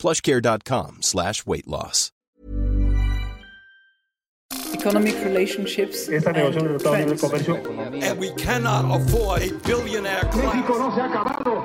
[0.00, 2.10] plushcare.com slash weight loss.
[4.72, 7.54] Economic relationships Esta negociación del Tratado de Comercio
[8.02, 10.54] And we cannot afford a billionaire class.
[10.68, 11.64] no se ha acabado.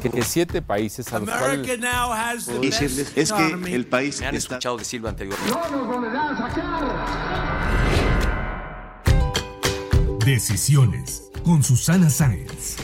[0.00, 3.70] que, siete países a los America cuales now has the decirles best es economy.
[3.70, 5.50] que el país Me han está escuchado decirlo anteriormente.
[5.52, 6.82] No nos volverán a sacar.
[10.24, 12.76] Decisiones con Susana Sáenz.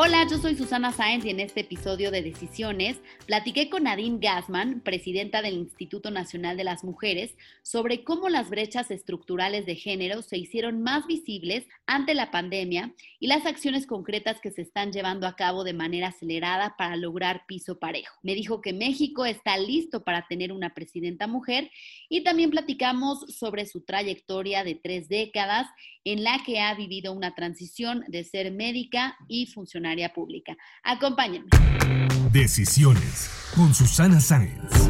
[0.00, 4.80] Hola, yo soy Susana Sáenz y en este episodio de Decisiones platiqué con Nadine Gassman,
[4.80, 10.38] presidenta del Instituto Nacional de las Mujeres, sobre cómo las brechas estructurales de género se
[10.38, 15.34] hicieron más visibles ante la pandemia y las acciones concretas que se están llevando a
[15.34, 18.20] cabo de manera acelerada para lograr piso parejo.
[18.22, 21.72] Me dijo que México está listo para tener una presidenta mujer
[22.08, 25.66] y también platicamos sobre su trayectoria de tres décadas
[26.12, 30.56] en la que ha vivido una transición de ser médica y funcionaria pública.
[30.82, 31.50] Acompáñenme.
[32.32, 34.88] Decisiones con Susana Sáenz.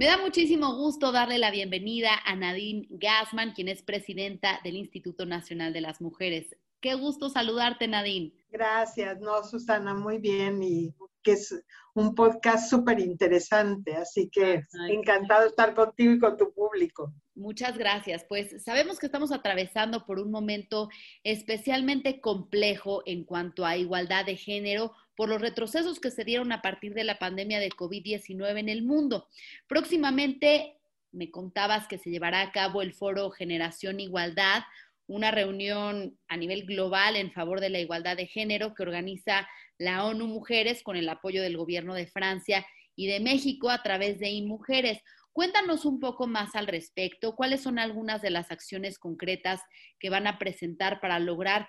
[0.00, 5.26] Me da muchísimo gusto darle la bienvenida a Nadine Gassman, quien es presidenta del Instituto
[5.26, 6.56] Nacional de las Mujeres.
[6.80, 8.32] Qué gusto saludarte, Nadine.
[8.50, 11.54] Gracias, no, Susana, muy bien y que es
[11.94, 14.94] un podcast súper interesante, así que Ay.
[14.94, 17.12] encantado de estar contigo y con tu público.
[17.34, 18.24] Muchas gracias.
[18.28, 20.88] Pues sabemos que estamos atravesando por un momento
[21.22, 26.62] especialmente complejo en cuanto a igualdad de género por los retrocesos que se dieron a
[26.62, 29.28] partir de la pandemia de COVID-19 en el mundo.
[29.66, 30.78] Próximamente
[31.12, 34.62] me contabas que se llevará a cabo el foro Generación Igualdad,
[35.06, 40.04] una reunión a nivel global en favor de la igualdad de género que organiza la
[40.04, 42.66] ONU Mujeres con el apoyo del gobierno de Francia
[42.96, 44.98] y de México a través de INMujeres.
[45.32, 49.60] Cuéntanos un poco más al respecto, cuáles son algunas de las acciones concretas
[50.00, 51.68] que van a presentar para lograr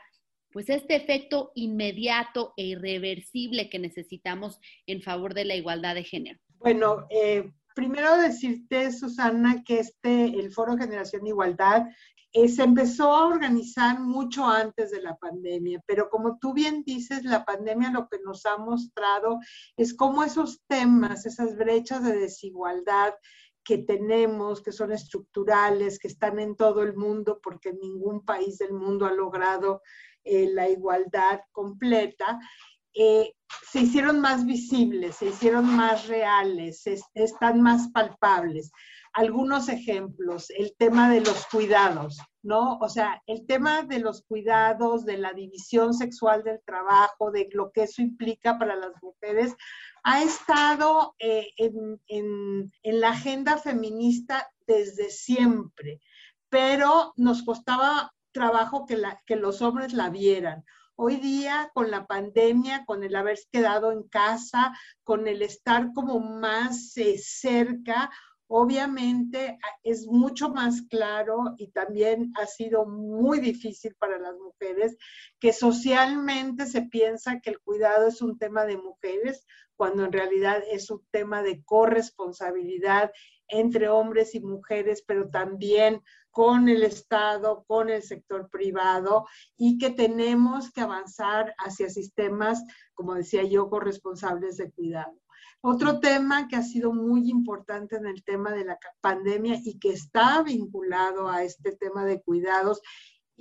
[0.52, 6.40] pues este efecto inmediato e irreversible que necesitamos en favor de la igualdad de género.
[6.58, 11.84] Bueno, eh, primero decirte, Susana, que este, el Foro Generación Igualdad,
[12.32, 17.24] eh, se empezó a organizar mucho antes de la pandemia, pero como tú bien dices,
[17.24, 19.40] la pandemia lo que nos ha mostrado
[19.78, 23.16] es cómo esos temas, esas brechas de desigualdad
[23.64, 28.74] que tenemos, que son estructurales, que están en todo el mundo, porque ningún país del
[28.74, 29.82] mundo ha logrado
[30.24, 32.40] eh, la igualdad completa,
[32.94, 33.34] eh,
[33.72, 38.72] se hicieron más visibles, se hicieron más reales, es- están más palpables.
[39.14, 42.78] Algunos ejemplos, el tema de los cuidados, ¿no?
[42.78, 47.72] O sea, el tema de los cuidados, de la división sexual del trabajo, de lo
[47.72, 49.56] que eso implica para las mujeres,
[50.04, 56.00] ha estado eh, en, la agenda feminista desde siempre,
[56.50, 60.64] pero nos costaba trabajo que los hombres la vieran.
[61.02, 64.74] Hoy día, con la pandemia, con el haberse quedado en casa,
[65.06, 68.10] con el estar como más eh, cerca,
[68.48, 74.98] obviamente a- es mucho más claro y también ha sido muy difícil para las mujeres
[75.40, 79.46] que socialmente se piensa que el cuidado es un tema de mujeres,
[79.80, 83.14] cuando en realidad es un tema de corresponsabilidad
[83.48, 89.26] entre hombres y mujeres, pero también con el Estado, con el sector privado
[89.56, 92.62] y que tenemos que avanzar hacia sistemas,
[92.94, 95.18] como decía yo, corresponsables de cuidado.
[95.62, 99.94] Otro tema que ha sido muy importante en el tema de la pandemia y que
[99.94, 102.82] está vinculado a este tema de cuidados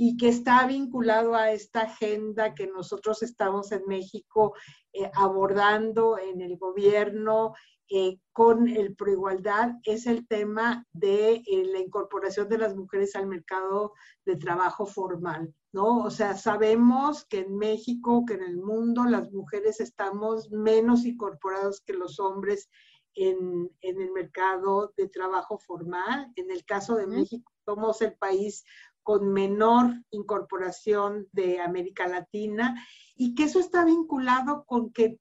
[0.01, 4.55] y que está vinculado a esta agenda que nosotros estamos en México
[4.93, 7.53] eh, abordando en el gobierno
[7.91, 13.27] eh, con el proigualdad es el tema de eh, la incorporación de las mujeres al
[13.27, 13.93] mercado
[14.25, 16.05] de trabajo formal, ¿no?
[16.05, 21.81] O sea, sabemos que en México, que en el mundo, las mujeres estamos menos incorporados
[21.81, 22.69] que los hombres
[23.15, 26.31] en, en el mercado de trabajo formal.
[26.37, 28.65] En el caso de México, somos el país
[29.09, 35.19] con menor incorporación de América Latina y que eso está vinculado con que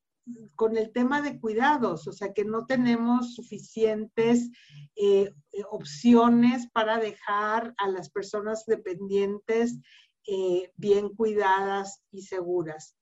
[0.56, 4.52] con el tema de cuidados, o sea que no tenemos suficientes
[4.98, 5.34] eh,
[5.72, 9.80] opciones para dejar a las personas dependientes
[10.28, 12.98] eh, bien cuidadas y seguras.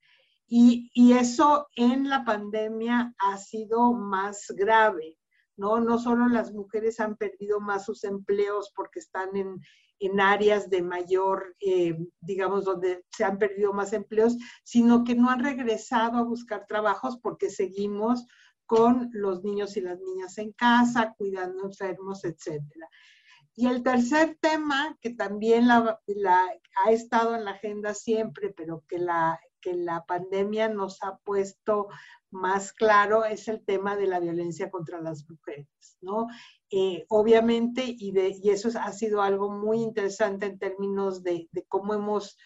[0.45, 5.17] Y, y eso en la pandemia ha sido más grave,
[5.57, 5.79] ¿no?
[5.79, 9.59] No solo las mujeres han perdido más sus empleos porque están en,
[10.06, 15.30] en áreas de mayor, eh, digamos, donde se han perdido más empleos, sino que no
[15.30, 18.25] han regresado a buscar trabajos porque seguimos
[18.66, 22.90] con los niños y las niñas en casa, cuidando enfermos, etcétera.
[23.56, 26.00] Y el tercer tema, que también la,
[26.86, 31.88] ha estado en la agenda siempre, pero que la, que la pandemia nos ha puesto
[32.29, 36.27] más claro, es el tema de la violencia contra las mujeres, ¿no?
[36.69, 41.95] Eh, obviamente, y, de, y eso ha sido algo muy interesante en términos de, cómo
[41.95, 42.38] hemos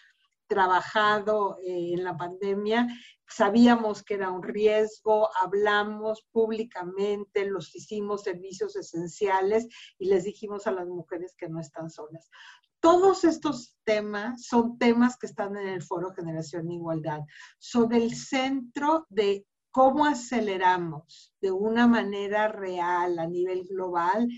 [0.46, 2.88] trabajado eh, en la pandemia,
[3.28, 9.68] sabíamos que era un riesgo, hablamos públicamente, los hicimos servicios esenciales
[9.98, 12.30] y les dijimos a las mujeres que no están solas.
[12.80, 17.20] Todos estos temas son temas que están en el Foro Generación e Igualdad.
[17.58, 24.28] Son el centro de cómo aceleramos de una manera real a nivel global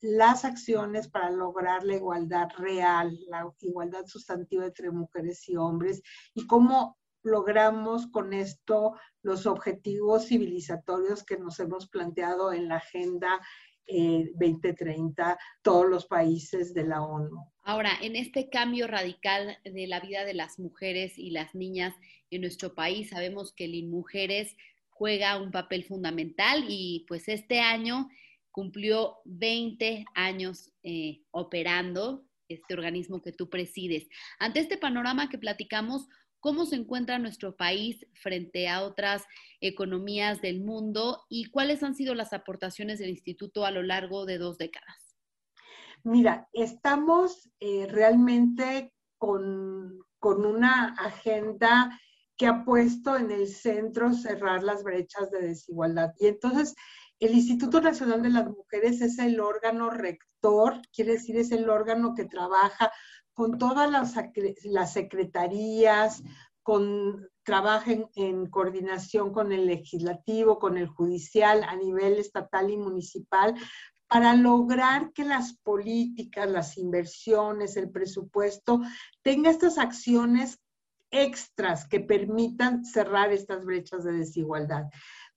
[0.00, 6.02] las acciones para lograr la igualdad real, la igualdad sustantiva entre mujeres y hombres
[6.34, 13.40] y cómo logramos con esto los objetivos civilizatorios que nos hemos planteado en la Agenda
[13.90, 17.44] 2030 eh, todos los países de la ONU.
[17.62, 21.94] Ahora, en este cambio radical de la vida de las mujeres y las niñas
[22.30, 24.56] en nuestro país, sabemos que el Mujeres
[24.88, 28.08] juega un papel fundamental y pues este año
[28.50, 34.08] cumplió 20 años eh, operando este organismo que tú presides.
[34.38, 36.08] Ante este panorama que platicamos,
[36.40, 39.24] ¿cómo se encuentra nuestro país frente a otras
[39.60, 44.38] economías del mundo y cuáles han sido las aportaciones del instituto a lo largo de
[44.38, 45.16] dos décadas?
[46.02, 52.00] Mira, estamos eh, realmente con, con una agenda
[52.36, 56.14] que ha puesto en el centro cerrar las brechas de desigualdad.
[56.18, 56.74] Y entonces
[57.18, 62.14] el Instituto Nacional de las Mujeres es el órgano rector, quiere decir, es el órgano
[62.14, 62.90] que trabaja
[63.40, 64.14] con todas las,
[64.64, 66.22] las secretarías,
[66.62, 73.54] con, trabaja en, coordinación con el legislativo, con el judicial a nivel estatal y municipal,
[74.08, 78.82] para lograr que las políticas, las inversiones, el presupuesto
[79.22, 80.58] tenga estas acciones
[81.10, 84.84] extras que permitan cerrar estas brechas de desigualdad.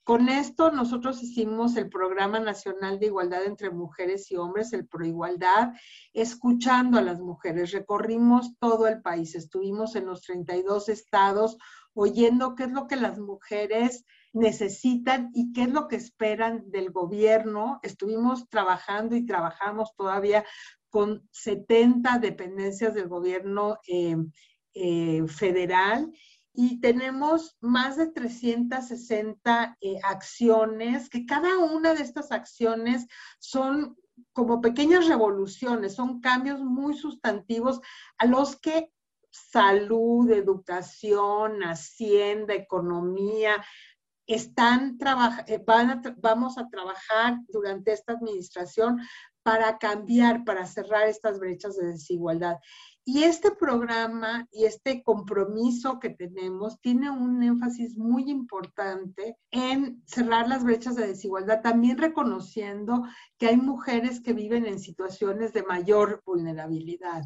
[0.04, 5.72] Con esto nosotros hicimos el Programa Nacional de Igualdad entre Mujeres y Hombres, el Proigualdad,
[6.12, 7.72] escuchando a las mujeres.
[7.72, 11.58] Recorrimos todo el país, estuvimos en los 32 estados
[11.94, 14.04] oyendo qué es lo que las mujeres
[14.34, 17.80] necesitan y qué es lo que esperan del gobierno.
[17.82, 20.44] Estuvimos trabajando y trabajamos todavía
[20.90, 24.18] con 70 dependencias del gobierno eh,
[24.74, 26.12] eh, federal
[26.54, 33.08] y tenemos más de 360 eh, acciones, que cada una de estas acciones
[33.40, 33.98] son
[34.32, 37.82] como pequeñas revoluciones, son cambios muy sustantivos
[38.20, 38.92] a los que
[39.32, 43.64] salud, educación, hacienda, economía,
[44.28, 44.98] están
[45.48, 45.64] eh,
[46.18, 49.02] vamos a trabajar durante esta administración
[49.42, 52.58] para cambiar, para cerrar estas brechas de desigualdad.
[53.06, 60.48] Y este programa y este compromiso que tenemos tiene un énfasis muy importante en cerrar
[60.48, 63.04] las brechas de desigualdad, también reconociendo
[63.38, 67.24] que hay mujeres que viven en situaciones de mayor vulnerabilidad.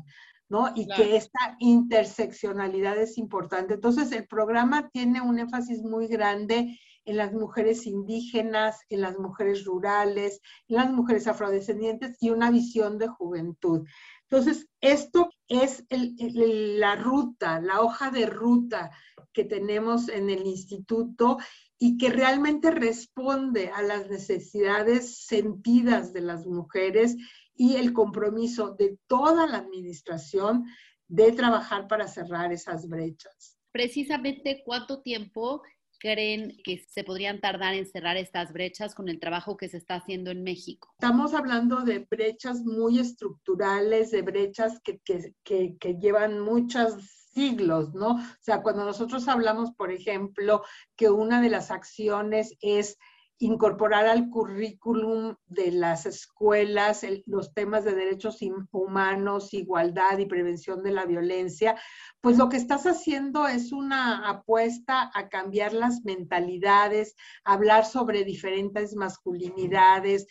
[0.50, 0.72] ¿no?
[0.76, 3.74] Y que esta interseccionalidad es importante.
[3.74, 9.64] Entonces, el programa tiene un énfasis muy grande en las mujeres indígenas, en las mujeres
[9.64, 13.88] rurales, en las mujeres afrodescendientes y una visión de juventud.
[14.30, 18.92] Entonces, esto es la ruta, la hoja de ruta
[19.32, 21.38] que tenemos en el instituto
[21.80, 27.16] y que realmente responde a las necesidades sentidas de las mujeres
[27.56, 30.66] y el compromiso de toda la administración
[31.08, 33.58] de trabajar para cerrar esas brechas.
[33.72, 35.62] Precisamente, ¿cuánto tiempo
[36.00, 39.96] creen que se podrían tardar en cerrar estas brechas con el trabajo que se está
[39.96, 40.90] haciendo en México?
[40.94, 46.96] Estamos hablando de brechas muy estructurales, de brechas que, que, que, llevan muchos
[47.34, 48.16] siglos, ¿no?
[48.16, 50.64] O sea, cuando nosotros hablamos, por ejemplo,
[50.96, 52.98] que una de las acciones es
[53.40, 58.40] incorporar al currículum de las escuelas los temas de derechos
[58.72, 61.80] humanos, igualdad y prevención de la violencia,
[62.20, 68.96] pues lo que estás haciendo es una apuesta a cambiar las mentalidades, hablar sobre diferentes
[68.96, 70.26] masculinidades,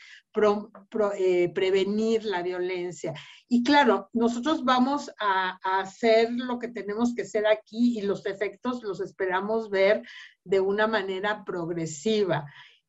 [1.19, 3.15] eh, prevenir la violencia.
[3.49, 8.27] Y claro, nosotros vamos a, a hacer lo que tenemos que hacer aquí y los
[8.27, 10.03] efectos los esperamos ver
[10.45, 12.47] de una manera progresiva.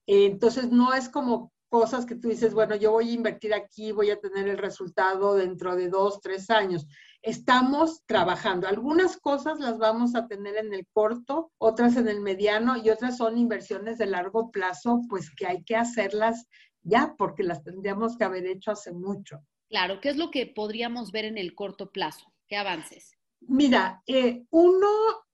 [0.07, 4.09] Entonces, no es como cosas que tú dices, bueno, yo voy a invertir aquí, voy
[4.09, 6.87] a tener el resultado dentro de dos, tres años.
[7.21, 8.67] Estamos trabajando.
[8.67, 13.17] Algunas cosas las vamos a tener en el corto, otras en el mediano y otras
[13.17, 16.47] son inversiones de largo plazo, pues que hay que hacerlas
[16.83, 19.43] ya porque las tendríamos que haber hecho hace mucho.
[19.69, 22.31] Claro, ¿qué es lo que podríamos ver en el corto plazo?
[22.47, 23.17] ¿Qué avances?
[23.41, 24.87] Mira, eh, uno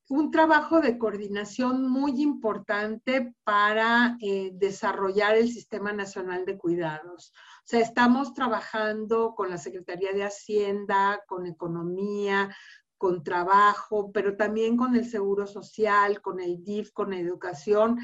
[0.10, 7.31] un trabajo de coordinación muy importante para eh, desarrollar el Sistema Nacional de Cuidados.
[7.36, 12.53] O sea, estamos trabajando con la Secretaría de Hacienda, con Economía,
[12.98, 18.00] con Trabajo, pero también con el Seguro Social, con el DIF, con Educación,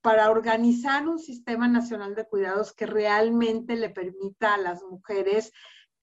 [0.00, 5.52] para organizar un Sistema Nacional de Cuidados que realmente le permita a las mujeres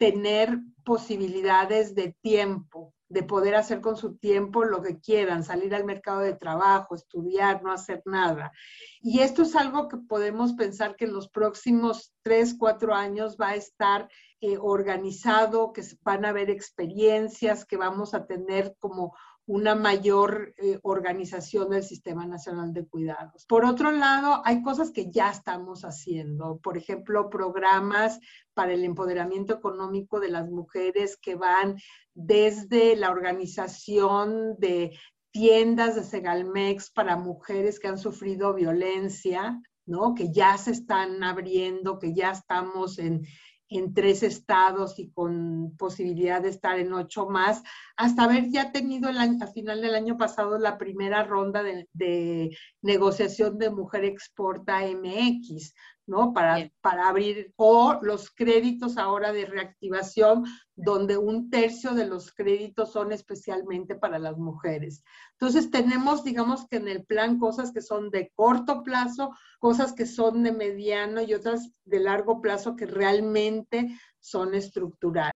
[0.01, 5.83] tener posibilidades de tiempo, de poder hacer con su tiempo lo que quieran, salir al
[5.83, 8.51] mercado de trabajo, estudiar, no hacer nada.
[8.99, 13.49] Y esto es algo que podemos pensar que en los próximos tres, cuatro años va
[13.49, 19.15] a estar eh, organizado, que van a haber experiencias, que vamos a tener como
[19.51, 23.45] una mayor eh, organización del Sistema Nacional de Cuidados.
[23.45, 28.17] Por otro lado, hay cosas que ya estamos haciendo, por ejemplo, programas
[28.53, 31.75] para el empoderamiento económico de las mujeres que van
[32.13, 34.97] desde la organización de
[35.31, 40.15] tiendas de Segalmex para mujeres que han sufrido violencia, ¿no?
[40.15, 43.25] Que ya se están abriendo, que ya estamos en,
[43.71, 47.63] en tres estados y con posibilidad de estar en ocho más,
[47.95, 52.55] hasta haber ya tenido el a final del año pasado la primera ronda de, de
[52.81, 55.73] negociación de Mujer Exporta MX,
[56.11, 56.33] ¿no?
[56.33, 60.43] Para, para abrir, o los créditos ahora de reactivación,
[60.75, 65.03] donde un tercio de los créditos son especialmente para las mujeres.
[65.39, 70.05] Entonces tenemos, digamos que en el plan cosas que son de corto plazo, cosas que
[70.05, 75.31] son de mediano y otras de largo plazo que realmente son estructurales.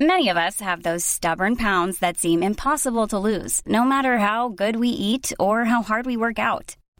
[0.00, 4.48] Many of us have those stubborn pounds that seem impossible to lose, no matter how
[4.48, 6.74] good we eat or how hard we work out.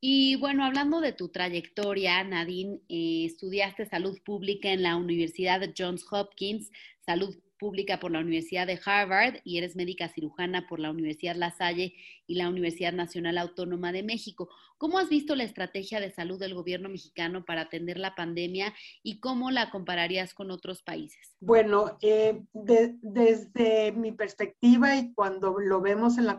[0.00, 6.04] Y bueno, hablando de tu trayectoria, Nadine, eh, estudiaste salud pública en la Universidad Johns
[6.10, 6.70] Hopkins,
[7.04, 11.50] salud pública por la Universidad de Harvard y eres médica cirujana por la Universidad La
[11.50, 11.94] Salle
[12.26, 14.48] y la Universidad Nacional Autónoma de México.
[14.76, 18.72] ¿Cómo has visto la estrategia de salud del gobierno mexicano para atender la pandemia
[19.02, 21.36] y cómo la compararías con otros países?
[21.40, 26.38] Bueno, eh, desde mi perspectiva y cuando lo vemos en la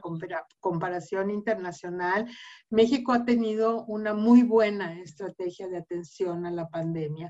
[0.59, 2.27] comparación internacional,
[2.69, 7.29] México ha tenido una muy buena estrategia de atención a la pandemia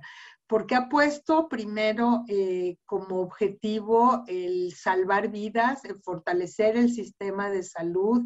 [0.49, 7.61] porque ha puesto primero eh, como objetivo el salvar vidas, el fortalecer el sistema de
[7.61, 8.23] salud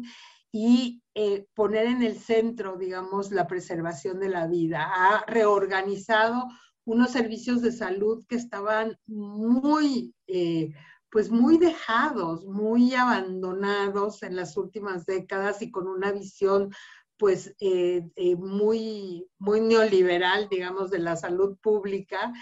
[0.50, 4.90] y eh, poner en el centro, digamos, la preservación de la vida.
[4.90, 6.46] Ha reorganizado
[6.86, 10.72] unos servicios de salud que estaban muy, eh,
[11.10, 16.70] pues muy dejados, muy abandonados en las últimas décadas y con una visión
[17.18, 22.32] pues eh, eh, muy, muy neoliberal, digamos, de la salud pública,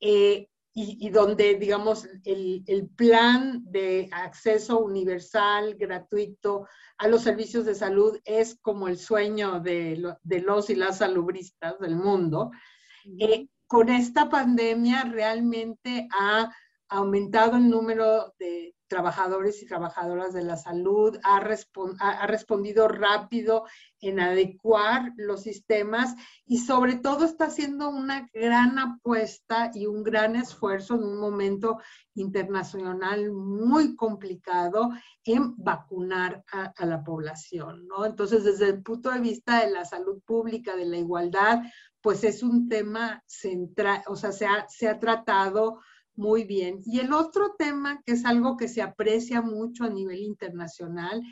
[0.00, 6.66] eh, y, donde, digamos, el, el, plan de acceso universal, gratuito
[6.98, 11.78] a los servicios de salud es como el sueño de, de los y las salubristas
[11.78, 12.50] del mundo.
[13.66, 16.52] con esta pandemia realmente ha
[16.90, 23.64] aumentado el número de trabajadores y trabajadoras de la salud, ha, ha, respondido rápido
[24.00, 26.14] en adecuar los sistemas
[26.44, 31.78] y sobre todo está haciendo una gran apuesta y un gran esfuerzo en un momento
[32.14, 34.90] internacional muy complicado
[35.24, 38.04] en vacunar a, a la población, ¿no?
[38.04, 41.62] Entonces, desde el punto de vista de la salud pública, de la igualdad,
[42.06, 45.80] pues es un tema central, o sea, se ha, se ha tratado
[46.16, 46.80] muy bien.
[46.84, 51.22] Y el otro tema, que es algo que se aprecia mucho a nivel internacional,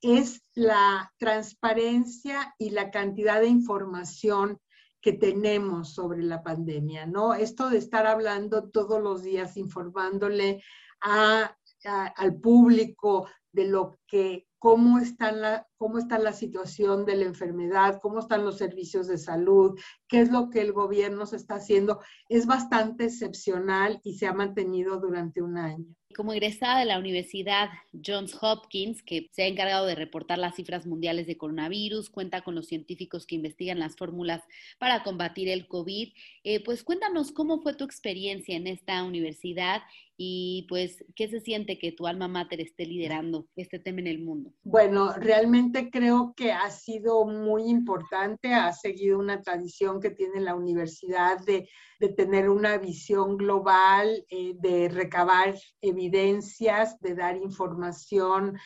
[0.00, 4.58] es la transparencia y la cantidad de información
[5.00, 7.34] que tenemos sobre la pandemia, ¿no?
[7.34, 10.62] Esto de estar hablando todos los días, informándole
[11.00, 18.00] al público de lo que cómo está, la, cómo está la situación de la enfermedad,
[18.02, 22.00] cómo están los servicios de salud, qué es lo que el gobierno se está haciendo,
[22.28, 25.86] es bastante excepcional y se ha mantenido durante un año.
[26.16, 27.68] Como egresada de la Universidad
[28.04, 32.54] Johns Hopkins, que se ha encargado de reportar las cifras mundiales de coronavirus, cuenta con
[32.54, 34.42] los científicos que investigan las fórmulas
[34.78, 36.12] para combatir el COVID,
[36.44, 39.82] eh, pues cuéntanos cómo fue tu experiencia en esta universidad
[40.20, 44.18] y pues qué se siente que tu alma mater esté liderando este tema en el
[44.18, 44.52] mundo.
[44.64, 50.56] Bueno, realmente creo que ha sido muy importante, ha seguido una tradición que tiene la
[50.56, 51.68] universidad de,
[52.16, 58.56] tener una visión global, eh, de recabar evidencias, de dar información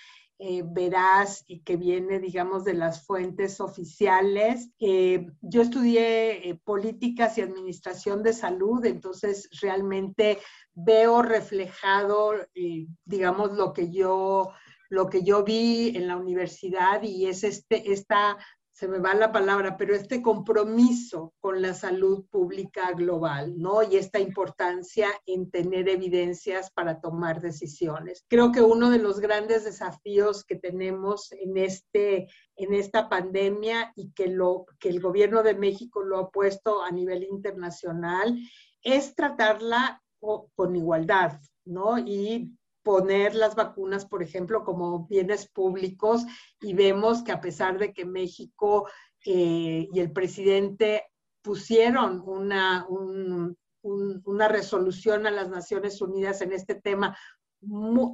[0.43, 4.71] eh, veraz y que viene, digamos, de las fuentes oficiales.
[4.81, 10.39] Eh, yo estudié políticas y administración de salud, entonces realmente
[10.75, 12.35] veo reflejado,
[13.05, 14.53] digamos, lo que yo
[14.93, 18.37] lo que yo vi en la universidad y es este, esta,
[18.73, 23.83] se me va la palabra, pero este compromiso con la salud pública global, ¿no?
[23.83, 28.25] Y esta importancia en tener evidencias para tomar decisiones.
[28.29, 34.11] Creo que uno de los grandes desafíos que tenemos en, este, en esta pandemia y
[34.13, 38.39] que, lo, que el gobierno de México lo ha puesto a nivel internacional
[38.83, 40.03] es tratarla
[40.55, 41.99] con igualdad, ¿no?
[41.99, 46.25] Y poner las vacunas, por ejemplo, como bienes públicos
[46.61, 48.89] y vemos que a pesar de que México
[49.25, 51.05] eh, y el presidente
[51.43, 52.87] pusieron una,
[53.83, 57.17] una resolución a las Naciones Unidas en este tema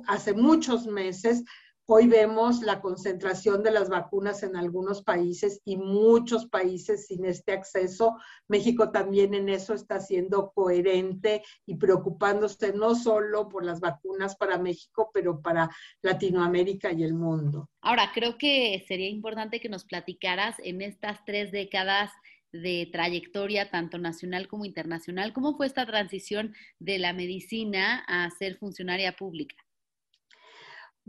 [0.07, 1.45] hace muchos meses,
[1.91, 7.53] Hoy vemos la concentración de las vacunas en algunos países y muchos países sin este
[7.53, 8.19] acceso.
[8.47, 14.59] México también en eso está siendo coherente y preocupándose no solo por las vacunas para
[14.59, 15.71] México, pero para
[16.03, 17.71] Latinoamérica y el mundo.
[17.81, 22.11] Ahora, creo que sería importante que nos platicaras en estas tres décadas
[22.53, 28.59] de trayectoria, tanto nacional como internacional, ¿cómo fue esta transición de la medicina a ser
[28.59, 29.57] funcionaria pública?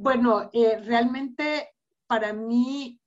[0.01, 1.75] Bueno, eh, realmente
[2.07, 3.01] para mí,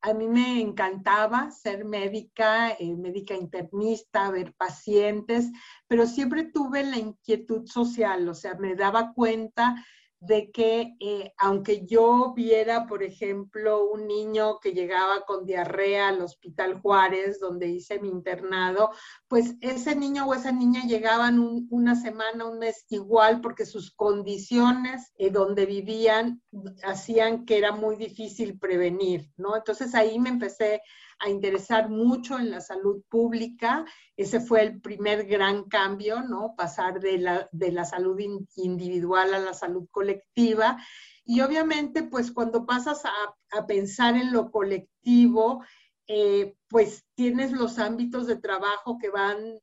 [0.00, 5.50] a mí me encantaba ser médica, eh, médica internista, ver pacientes,
[5.86, 9.84] pero siempre tuve la inquietud social, o sea, me daba cuenta
[10.20, 16.20] de que eh, aunque yo viera, por ejemplo, un niño que llegaba con diarrea al
[16.20, 18.90] Hospital Juárez, donde hice mi internado,
[19.28, 25.12] pues ese niño o esa niña llegaban una semana, un mes igual, porque sus condiciones
[25.18, 26.42] eh, donde vivían
[26.82, 29.56] hacían que era muy difícil prevenir, ¿no?
[29.56, 30.82] Entonces ahí me empecé
[31.20, 33.84] a interesar mucho en la salud pública.
[34.16, 36.54] Ese fue el primer gran cambio, ¿no?
[36.56, 38.18] Pasar de la, de la salud
[38.56, 40.78] individual a la salud colectiva.
[41.24, 43.12] Y obviamente, pues cuando pasas a,
[43.58, 45.62] a pensar en lo colectivo,
[46.06, 49.60] eh, pues tienes los ámbitos de trabajo que van,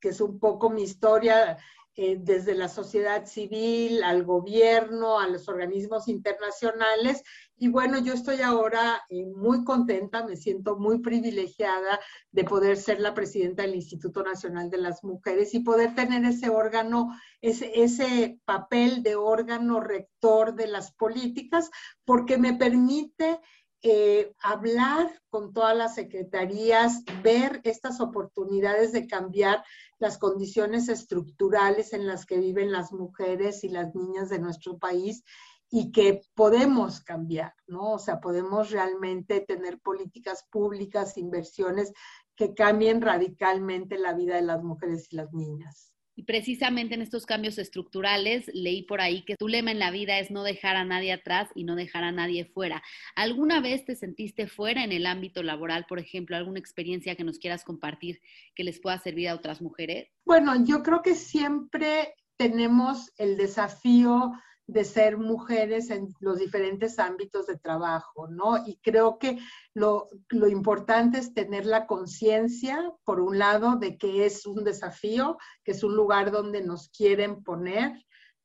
[0.00, 1.58] que es un poco mi historia,
[1.94, 7.22] eh, desde la sociedad civil al gobierno, a los organismos internacionales.
[7.58, 12.00] Y bueno, yo estoy ahora eh, muy contenta, me siento muy privilegiada
[12.30, 16.48] de poder ser la presidenta del Instituto Nacional de las Mujeres y poder tener ese
[16.48, 17.10] órgano,
[17.42, 21.70] ese, ese papel de órgano rector de las políticas,
[22.06, 23.38] porque me permite
[23.82, 29.64] eh, hablar con todas las secretarías, ver estas oportunidades de cambiar
[29.98, 35.24] las condiciones estructurales en las que viven las mujeres y las niñas de nuestro país
[35.68, 37.94] y que podemos cambiar, ¿no?
[37.94, 41.92] O sea, podemos realmente tener políticas públicas, inversiones
[42.36, 45.92] que cambien radicalmente la vida de las mujeres y las niñas.
[46.26, 50.30] Precisamente en estos cambios estructurales leí por ahí que tu lema en la vida es
[50.30, 52.82] no dejar a nadie atrás y no dejar a nadie fuera.
[53.14, 57.38] ¿Alguna vez te sentiste fuera en el ámbito laboral, por ejemplo, alguna experiencia que nos
[57.38, 58.20] quieras compartir
[58.54, 60.08] que les pueda servir a otras mujeres?
[60.24, 64.32] Bueno, yo creo que siempre tenemos el desafío
[64.66, 68.66] de ser mujeres en los diferentes ámbitos de trabajo, ¿no?
[68.66, 69.38] Y creo que
[69.74, 70.08] lo,
[70.48, 75.82] importante es tener la conciencia, por un lado, de que es un desafío, que es
[75.82, 77.92] un lugar donde nos quieren poner,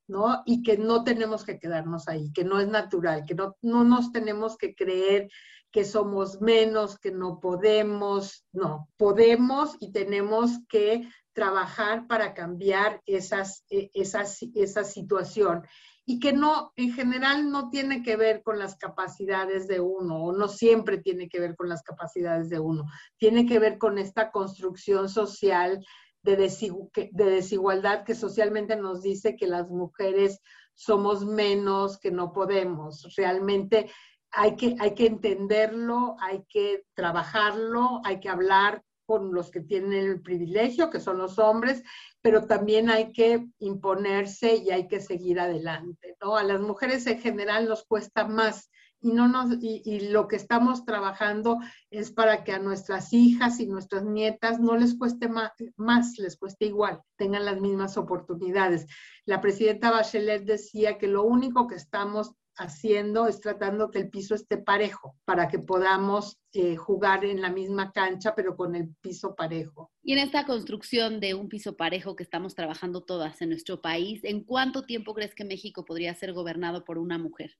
[0.07, 0.41] ¿no?
[0.45, 4.11] Y que no tenemos que quedarnos ahí, que no es natural, que no, no nos
[4.11, 5.29] tenemos que creer
[5.71, 13.63] que somos menos, que no podemos, no, podemos y tenemos que trabajar para cambiar esas,
[13.69, 15.61] e, esas, esa situación
[16.03, 20.31] y que no, en general no tiene que ver con las capacidades de uno o
[20.35, 22.85] no siempre tiene que ver con las capacidades de uno,
[23.19, 25.85] tiene que ver con esta construcción social
[26.23, 30.39] de, de desigualdad que socialmente nos dice que las mujeres
[30.73, 33.13] somos menos, que no podemos.
[33.15, 33.91] Realmente
[34.31, 39.93] hay que, hay que entenderlo, hay que trabajarlo, hay que hablar con los que tienen
[39.93, 41.81] el privilegio, que son los hombres,
[42.21, 46.35] pero también hay que imponerse y hay que seguir adelante, ¿no?
[46.35, 50.83] A las mujeres en general nos cuesta más y, no nos, y, lo que estamos
[50.83, 56.17] trabajando es para que a nuestras hijas y nuestras nietas no les cueste más, más,
[56.17, 58.87] les cueste igual, tengan las mismas oportunidades.
[59.25, 64.35] La presidenta Bachelet decía que lo único que estamos haciendo es tratando que el piso
[64.35, 69.35] esté parejo para que podamos eh, jugar en la misma cancha, pero con el piso
[69.35, 69.91] parejo.
[70.03, 74.23] Y en esta construcción de un piso parejo que estamos trabajando todas en nuestro país,
[74.23, 77.51] ¿en cuánto tiempo crees que México podría ser gobernado por una mujer?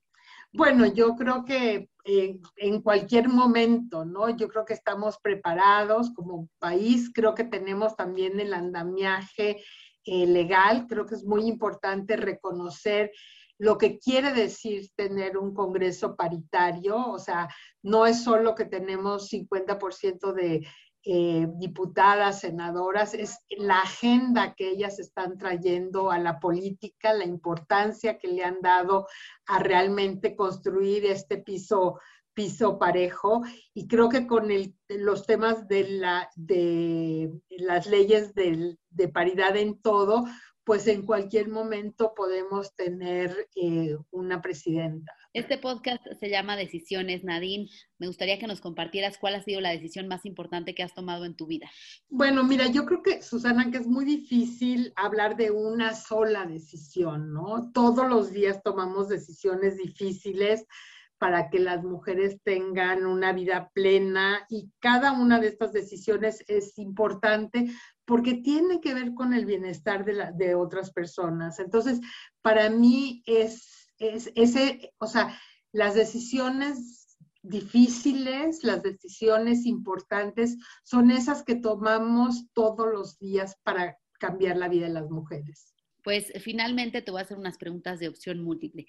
[0.52, 4.30] Bueno, yo creo que eh, en cualquier momento, ¿no?
[4.30, 9.62] Yo creo que estamos preparados como país, creo que tenemos también el andamiaje
[10.04, 13.12] eh, legal, creo que es muy importante reconocer
[13.58, 17.48] lo que quiere decir tener un Congreso paritario, o sea,
[17.82, 20.66] no es solo que tenemos 50% de
[21.04, 28.18] eh, diputadas, senadoras, es la agenda que ellas están trayendo a la política, la importancia
[28.18, 29.06] que le han dado
[29.46, 31.98] a realmente construir este piso
[32.38, 33.42] piso parejo.
[33.74, 34.48] Y creo que con
[34.88, 40.24] los temas de, la, de las leyes de paridad en todo,
[40.68, 45.14] pues en cualquier momento podemos tener eh, una presidenta.
[45.32, 47.70] Este podcast se llama Decisiones, Nadine.
[47.98, 51.24] Me gustaría que nos compartieras cuál ha sido la decisión más importante que has tomado
[51.24, 51.70] en tu vida.
[52.10, 57.32] Bueno, mira, yo creo que, Susana, que es muy difícil hablar de una sola decisión,
[57.32, 57.72] ¿no?
[57.72, 60.66] Todos los días tomamos decisiones difíciles
[61.18, 66.78] para que las mujeres tengan una vida plena y cada una de estas decisiones es
[66.78, 67.70] importante
[68.04, 71.58] porque tiene que ver con el bienestar de, otras personas.
[71.58, 72.00] Entonces,
[72.40, 75.38] para mí es, es ese, o sea,
[75.72, 84.56] las decisiones difíciles, las decisiones importantes, son esas que tomamos todos los días para cambiar
[84.56, 85.74] la vida de las mujeres.
[86.02, 88.86] Pues finalmente te voy a hacer unas preguntas de opción múltiple.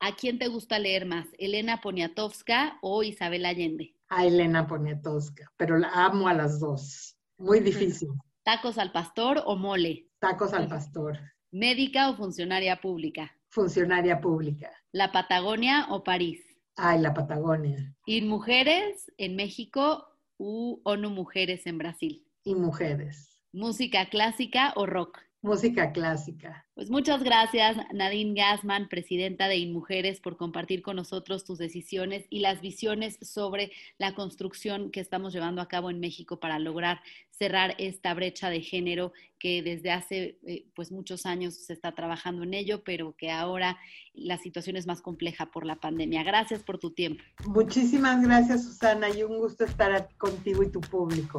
[0.00, 3.94] ¿A quién te gusta leer más, Elena Poniatowska o Isabel Allende?
[4.08, 7.16] A Elena Poniatowska, pero la amo a las dos.
[7.38, 8.10] Muy difícil.
[8.42, 10.06] ¿Tacos al pastor o mole?
[10.18, 11.18] Tacos al pastor.
[11.50, 13.34] ¿Médica o funcionaria pública?
[13.48, 14.70] Funcionaria pública.
[14.92, 16.44] ¿La Patagonia o París?
[16.76, 17.94] Ay, la Patagonia.
[18.04, 20.06] ¿Y mujeres en México
[20.36, 22.26] u ONU Mujeres en Brasil?
[22.44, 23.40] Y mujeres.
[23.52, 25.18] ¿Música clásica o rock?
[25.46, 26.66] Música clásica.
[26.74, 32.40] Pues muchas gracias, Nadine Gassman, presidenta de InMujeres, por compartir con nosotros tus decisiones y
[32.40, 37.74] las visiones sobre la construcción que estamos llevando a cabo en México para lograr cerrar
[37.78, 42.52] esta brecha de género que desde hace eh, pues muchos años se está trabajando en
[42.52, 43.78] ello, pero que ahora
[44.12, 46.24] la situación es más compleja por la pandemia.
[46.24, 47.22] Gracias por tu tiempo.
[47.46, 51.38] Muchísimas gracias, Susana, y un gusto estar contigo y tu público.